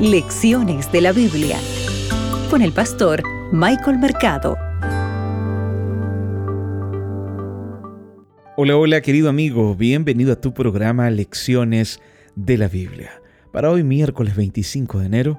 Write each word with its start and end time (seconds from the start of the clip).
Lecciones 0.00 0.92
de 0.92 1.00
la 1.00 1.12
Biblia 1.12 1.56
con 2.50 2.60
el 2.60 2.70
pastor 2.72 3.22
Michael 3.50 3.98
Mercado. 3.98 4.58
Hola, 8.58 8.76
hola 8.76 9.00
querido 9.00 9.30
amigo, 9.30 9.74
bienvenido 9.74 10.34
a 10.34 10.36
tu 10.36 10.52
programa 10.52 11.08
Lecciones 11.08 12.02
de 12.34 12.58
la 12.58 12.68
Biblia. 12.68 13.22
Para 13.54 13.70
hoy 13.70 13.84
miércoles 13.84 14.36
25 14.36 14.98
de 14.98 15.06
enero, 15.06 15.38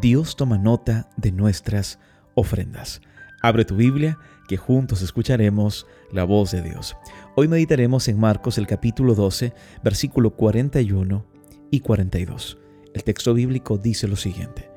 Dios 0.00 0.34
toma 0.34 0.58
nota 0.58 1.08
de 1.16 1.30
nuestras 1.30 2.00
ofrendas. 2.34 3.00
Abre 3.42 3.64
tu 3.64 3.76
Biblia 3.76 4.18
que 4.48 4.56
juntos 4.56 5.02
escucharemos 5.02 5.86
la 6.10 6.24
voz 6.24 6.50
de 6.50 6.62
Dios. 6.62 6.96
Hoy 7.36 7.46
meditaremos 7.46 8.08
en 8.08 8.18
Marcos 8.18 8.58
el 8.58 8.66
capítulo 8.66 9.14
12, 9.14 9.52
versículo 9.84 10.30
41 10.30 11.24
y 11.70 11.78
42. 11.78 12.58
El 12.94 13.02
texto 13.02 13.34
bíblico 13.34 13.76
dice 13.76 14.06
lo 14.06 14.16
siguiente. 14.16 14.70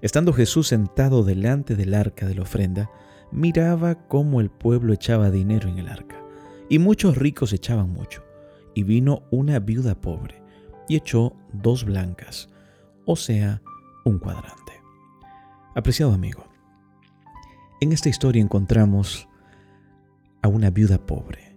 Estando 0.00 0.32
Jesús 0.32 0.68
sentado 0.68 1.24
delante 1.24 1.74
del 1.74 1.92
arca 1.92 2.26
de 2.26 2.36
la 2.36 2.42
ofrenda, 2.42 2.90
miraba 3.32 4.06
cómo 4.06 4.40
el 4.40 4.48
pueblo 4.48 4.92
echaba 4.92 5.30
dinero 5.30 5.68
en 5.68 5.78
el 5.78 5.88
arca, 5.88 6.16
y 6.68 6.78
muchos 6.78 7.16
ricos 7.18 7.52
echaban 7.52 7.90
mucho. 7.90 8.22
Y 8.74 8.84
vino 8.84 9.24
una 9.30 9.58
viuda 9.58 10.00
pobre, 10.00 10.40
y 10.88 10.96
echó 10.96 11.36
dos 11.52 11.84
blancas, 11.84 12.48
o 13.06 13.16
sea, 13.16 13.60
un 14.04 14.18
cuadrante. 14.18 14.72
Apreciado 15.74 16.12
amigo, 16.12 16.46
en 17.80 17.90
esta 17.92 18.08
historia 18.08 18.40
encontramos 18.40 19.28
a 20.42 20.48
una 20.48 20.70
viuda 20.70 20.98
pobre. 20.98 21.56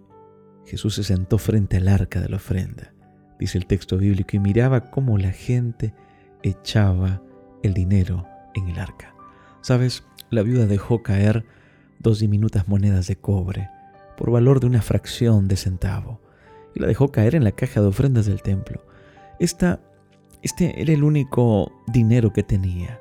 Jesús 0.66 0.96
se 0.96 1.04
sentó 1.04 1.38
frente 1.38 1.76
al 1.76 1.86
arca 1.86 2.20
de 2.20 2.28
la 2.28 2.36
ofrenda, 2.36 2.92
dice 3.38 3.56
el 3.56 3.66
texto 3.66 3.98
bíblico, 3.98 4.30
y 4.36 4.40
miraba 4.40 4.90
cómo 4.90 5.16
la 5.16 5.30
gente 5.30 5.94
echaba 6.42 7.22
el 7.62 7.74
dinero 7.74 8.26
en 8.54 8.68
el 8.68 8.78
arca. 8.78 9.14
Sabes, 9.60 10.04
la 10.30 10.42
viuda 10.42 10.66
dejó 10.66 11.02
caer 11.02 11.44
dos 11.98 12.20
diminutas 12.20 12.68
monedas 12.68 13.06
de 13.06 13.16
cobre 13.16 13.68
por 14.16 14.30
valor 14.30 14.60
de 14.60 14.66
una 14.66 14.82
fracción 14.82 15.48
de 15.48 15.56
centavo 15.56 16.20
y 16.74 16.80
la 16.80 16.86
dejó 16.86 17.10
caer 17.10 17.34
en 17.34 17.44
la 17.44 17.52
caja 17.52 17.80
de 17.80 17.86
ofrendas 17.86 18.26
del 18.26 18.42
templo. 18.42 18.84
Esta, 19.38 19.80
este 20.42 20.80
era 20.80 20.92
el 20.92 21.04
único 21.04 21.72
dinero 21.86 22.32
que 22.32 22.42
tenía. 22.42 23.00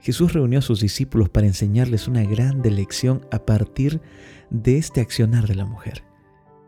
Jesús 0.00 0.32
reunió 0.32 0.60
a 0.60 0.62
sus 0.62 0.80
discípulos 0.80 1.28
para 1.28 1.46
enseñarles 1.46 2.08
una 2.08 2.24
grande 2.24 2.70
lección 2.70 3.26
a 3.30 3.40
partir 3.40 4.00
de 4.50 4.78
este 4.78 5.00
accionar 5.00 5.46
de 5.46 5.54
la 5.54 5.66
mujer. 5.66 6.04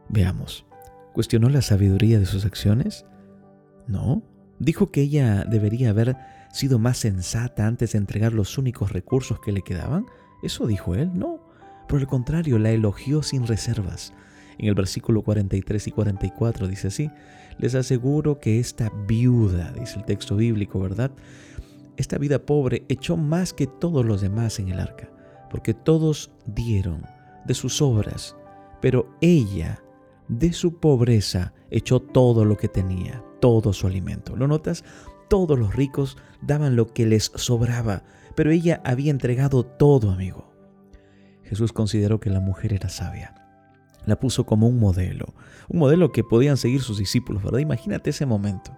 Veamos, 0.09 0.67
¿cuestionó 1.15 1.49
la 1.49 1.63
sabiduría 1.63 2.19
de 2.19 2.27
sus 2.27 2.45
acciones? 2.45 3.07
No, 3.87 4.23
Dijo 4.63 4.93
que 4.93 5.03
ella 5.03 5.45
debería 5.45 5.91
haber 5.91 6.17
sido 6.53 6.79
más 6.79 6.99
sensata 6.99 7.67
antes 7.67 7.93
de 7.93 7.99
entregar 7.99 8.33
los 8.33 8.59
únicos 8.59 8.93
recursos 8.93 9.41
que 9.41 9.51
le 9.51 9.63
quedaban. 9.63 10.07
¿Eso 10.45 10.69
dijo 10.69 10.95
él? 10.95 11.11
No. 11.13 11.41
Por 11.89 11.99
el 11.99 12.07
contrario, 12.07 12.61
la 12.61 12.71
elogió 12.71 13.25
sin 13.25 13.45
reservas. 13.45 14.13
En 14.59 14.69
el 14.69 14.77
versículo 14.77 15.23
43 15.23 15.89
y 15.89 15.91
44 15.91 16.69
dice 16.69 16.87
así, 16.87 17.11
les 17.59 17.75
aseguro 17.75 18.39
que 18.39 18.61
esta 18.61 18.93
viuda, 19.09 19.73
dice 19.73 19.99
el 19.99 20.05
texto 20.05 20.37
bíblico, 20.37 20.79
¿verdad? 20.79 21.11
Esta 21.97 22.17
vida 22.17 22.39
pobre 22.39 22.85
echó 22.89 23.17
más 23.17 23.53
que 23.53 23.67
todos 23.67 24.07
los 24.07 24.21
demás 24.21 24.61
en 24.61 24.69
el 24.69 24.79
arca, 24.79 25.11
porque 25.51 25.75
todos 25.75 26.31
dieron 26.47 27.03
de 27.47 27.55
sus 27.55 27.83
obras, 27.83 28.37
pero 28.81 29.11
ella, 29.21 29.82
de 30.39 30.53
su 30.53 30.79
pobreza, 30.81 31.53
echó 31.71 32.01
todo 32.01 32.45
lo 32.45 32.57
que 32.57 32.69
tenía 32.69 33.23
todo 33.43 33.73
su 33.73 33.89
alimento. 33.89 34.37
¿Lo 34.37 34.47
notas? 34.47 34.85
Todos 35.29 35.59
los 35.59 35.75
ricos 35.75 36.17
daban 36.41 36.77
lo 36.77 36.87
que 36.87 37.05
les 37.05 37.33
sobraba, 37.35 38.05
pero 38.37 38.53
ella 38.53 38.81
había 38.85 39.11
entregado 39.11 39.65
todo, 39.65 40.13
amigo. 40.13 40.49
Jesús 41.43 41.73
consideró 41.73 42.21
que 42.21 42.31
la 42.31 42.39
mujer 42.39 42.73
era 42.73 42.89
sabia. 42.89 43.35
La 44.07 44.19
puso 44.19 44.47
como 44.47 44.69
un 44.69 44.79
modelo, 44.79 45.35
un 45.69 45.81
modelo 45.81 46.13
que 46.13 46.23
podían 46.23 46.57
seguir 46.57 46.83
sus 46.83 46.99
discípulos, 46.99 47.43
¿verdad? 47.43 47.59
Imagínate 47.59 48.11
ese 48.11 48.27
momento. 48.27 48.77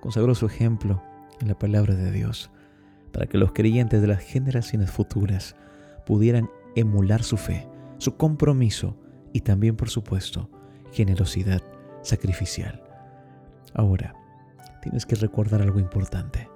Consagró 0.00 0.34
su 0.34 0.46
ejemplo 0.46 1.02
en 1.40 1.48
la 1.48 1.58
palabra 1.58 1.94
de 1.94 2.12
Dios, 2.12 2.50
para 3.12 3.26
que 3.26 3.38
los 3.38 3.52
creyentes 3.52 4.00
de 4.00 4.06
las 4.06 4.20
generaciones 4.20 4.92
futuras 4.92 5.56
pudieran 6.06 6.48
emular 6.76 7.24
su 7.24 7.36
fe, 7.36 7.66
su 7.98 8.16
compromiso 8.16 8.96
y 9.32 9.40
también, 9.40 9.74
por 9.74 9.90
supuesto, 9.90 10.50
generosidad 10.94 11.60
sacrificial. 12.02 12.82
Ahora, 13.74 14.14
tienes 14.80 15.04
que 15.04 15.16
recordar 15.16 15.60
algo 15.60 15.80
importante. 15.80 16.48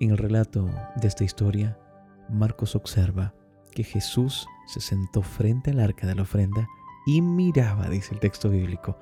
En 0.00 0.10
el 0.10 0.18
relato 0.18 0.68
de 0.96 1.06
esta 1.06 1.22
historia, 1.22 1.78
Marcos 2.28 2.74
observa 2.74 3.34
que 3.70 3.84
Jesús 3.84 4.46
se 4.66 4.80
sentó 4.80 5.22
frente 5.22 5.70
al 5.70 5.80
arca 5.80 6.06
de 6.06 6.16
la 6.16 6.22
ofrenda 6.22 6.66
y 7.06 7.22
miraba, 7.22 7.88
dice 7.88 8.12
el 8.12 8.20
texto 8.20 8.50
bíblico, 8.50 8.98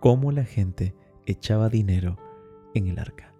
cómo 0.00 0.32
la 0.32 0.44
gente 0.44 0.94
echaba 1.26 1.68
dinero 1.68 2.18
en 2.74 2.88
el 2.88 2.98
arca. 2.98 3.32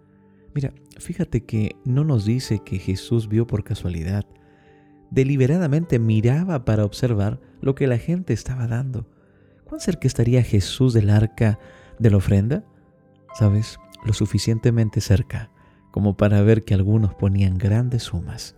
Mira, 0.53 0.73
fíjate 0.97 1.43
que 1.43 1.75
no 1.83 2.05
nos 2.05 2.23
dice 2.23 2.59
que 2.59 2.79
Jesús 2.79 3.27
vio 3.27 3.47
por 3.47 3.63
casualidad. 3.63 4.25
Deliberadamente 5.09 5.99
miraba 5.99 6.63
para 6.63 6.85
observar 6.85 7.41
lo 7.59 7.75
que 7.75 7.87
la 7.87 7.97
gente 7.97 8.31
estaba 8.33 8.67
dando. 8.67 9.10
¿Cuán 9.71 9.79
cerca 9.79 10.05
estaría 10.05 10.43
Jesús 10.43 10.91
del 10.91 11.09
arca 11.09 11.57
de 11.97 12.09
la 12.09 12.17
ofrenda? 12.17 12.65
¿sabes? 13.39 13.79
Lo 14.03 14.11
suficientemente 14.11 14.99
cerca 14.99 15.49
como 15.91 16.17
para 16.17 16.41
ver 16.41 16.65
que 16.65 16.73
algunos 16.73 17.13
ponían 17.13 17.57
grandes 17.57 18.03
sumas. 18.03 18.57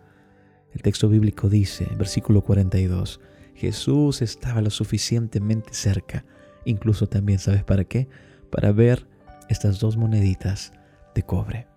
El 0.73 0.81
texto 0.81 1.09
bíblico 1.09 1.49
dice, 1.49 1.87
versículo 1.99 2.41
42, 2.41 3.19
Jesús 3.53 4.23
estaba 4.23 4.61
lo 4.61 4.71
suficientemente 4.71 5.75
cerca, 5.75 6.25
incluso 6.65 7.05
también, 7.05 7.37
¿sabes 7.37 7.63
para 7.63 7.83
qué? 7.83 8.09
Para 8.49 8.71
ver 8.71 9.05
estas 9.49 9.79
dos 9.79 9.97
moneditas 9.97 10.73
de 11.13 11.21
cobre. 11.21 11.67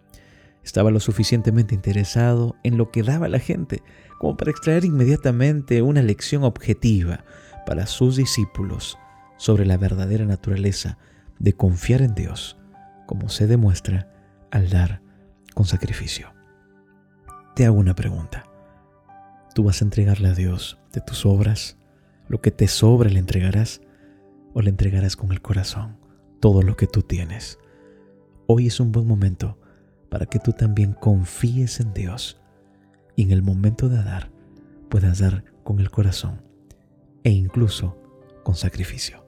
Estaba 0.64 0.90
lo 0.90 0.98
suficientemente 0.98 1.74
interesado 1.74 2.56
en 2.64 2.78
lo 2.78 2.90
que 2.90 3.02
daba 3.02 3.28
la 3.28 3.38
gente, 3.38 3.82
como 4.18 4.38
para 4.38 4.50
extraer 4.50 4.86
inmediatamente 4.86 5.82
una 5.82 6.00
lección 6.00 6.42
objetiva 6.42 7.26
para 7.66 7.86
sus 7.86 8.16
discípulos 8.16 8.96
sobre 9.36 9.66
la 9.66 9.76
verdadera 9.76 10.24
naturaleza 10.24 10.98
de 11.38 11.52
confiar 11.52 12.02
en 12.02 12.14
Dios 12.14 12.58
como 13.06 13.28
se 13.28 13.46
demuestra 13.46 14.12
al 14.50 14.70
dar 14.70 15.00
con 15.54 15.64
sacrificio. 15.64 16.32
Te 17.54 17.64
hago 17.64 17.78
una 17.78 17.94
pregunta. 17.94 18.44
¿Tú 19.54 19.64
vas 19.64 19.80
a 19.80 19.84
entregarle 19.84 20.28
a 20.28 20.34
Dios 20.34 20.78
de 20.92 21.00
tus 21.00 21.24
obras? 21.24 21.78
¿Lo 22.28 22.40
que 22.40 22.50
te 22.50 22.68
sobra 22.68 23.08
le 23.08 23.18
entregarás? 23.18 23.80
¿O 24.52 24.60
le 24.60 24.70
entregarás 24.70 25.16
con 25.16 25.32
el 25.32 25.40
corazón 25.40 25.96
todo 26.40 26.62
lo 26.62 26.76
que 26.76 26.86
tú 26.86 27.02
tienes? 27.02 27.58
Hoy 28.46 28.66
es 28.66 28.80
un 28.80 28.92
buen 28.92 29.06
momento 29.06 29.58
para 30.10 30.26
que 30.26 30.38
tú 30.38 30.52
también 30.52 30.92
confíes 30.92 31.80
en 31.80 31.94
Dios 31.94 32.40
y 33.16 33.22
en 33.22 33.30
el 33.32 33.42
momento 33.42 33.88
de 33.88 34.02
dar 34.02 34.30
puedas 34.88 35.18
dar 35.18 35.44
con 35.64 35.80
el 35.80 35.90
corazón 35.90 36.42
e 37.24 37.30
incluso 37.30 37.98
con 38.44 38.54
sacrificio. 38.54 39.25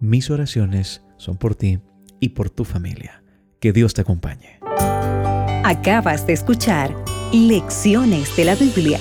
Mis 0.00 0.30
oraciones 0.30 1.02
son 1.16 1.36
por 1.36 1.56
ti 1.56 1.80
y 2.20 2.30
por 2.30 2.50
tu 2.50 2.64
familia. 2.64 3.22
Que 3.58 3.72
Dios 3.72 3.94
te 3.94 4.02
acompañe. 4.02 4.60
Acabas 5.64 6.26
de 6.26 6.34
escuchar 6.34 6.94
Lecciones 7.32 8.34
de 8.36 8.44
la 8.44 8.54
Biblia 8.54 9.00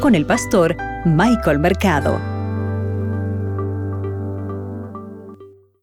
con 0.00 0.14
el 0.14 0.24
pastor 0.24 0.76
Michael 1.04 1.58
Mercado. 1.58 2.37